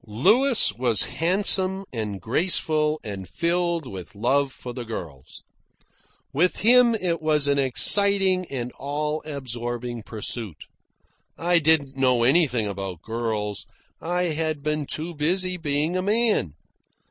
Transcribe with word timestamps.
Louis 0.07 0.73
was 0.79 1.03
handsome, 1.03 1.85
and 1.93 2.19
graceful, 2.19 2.99
and 3.03 3.29
filled 3.29 3.85
with 3.85 4.15
love 4.15 4.51
for 4.51 4.73
the 4.73 4.83
girls. 4.83 5.43
With 6.33 6.61
him 6.61 6.95
it 6.95 7.21
was 7.21 7.47
an 7.47 7.59
exciting 7.59 8.47
and 8.47 8.71
all 8.79 9.21
absorbing 9.27 10.01
pursuit. 10.01 10.65
I 11.37 11.59
didn't 11.59 11.95
know 11.97 12.23
anything 12.23 12.65
about 12.65 13.03
girls. 13.03 13.67
I 14.01 14.23
had 14.33 14.63
been 14.63 14.87
too 14.87 15.13
busy 15.13 15.55
being 15.57 15.95
a 15.95 16.01
man. 16.01 16.55